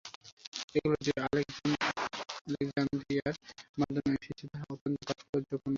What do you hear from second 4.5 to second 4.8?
তাহা